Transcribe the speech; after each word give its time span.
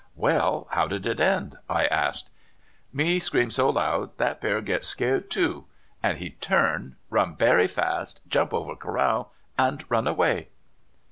*' 0.07 0.15
Well, 0.27 0.65
how 0.71 0.87
did 0.87 1.05
it 1.05 1.19
end?" 1.19 1.57
I 1.69 1.85
asked." 1.85 2.31
Me 3.01 3.19
scream 3.19 3.51
so 3.51 3.69
loud 3.69 4.17
that 4.17 4.41
bear 4.41 4.59
get 4.59 4.83
scared 4.83 5.29
too, 5.29 5.65
and 6.01 6.17
he 6.17 6.31
turn, 6.31 6.95
run 7.11 7.35
bery 7.35 7.67
fast, 7.67 8.19
jump 8.27 8.51
over 8.51 8.75
corral, 8.75 9.31
and 9.59 9.85
run 9.89 10.07
away." 10.07 10.47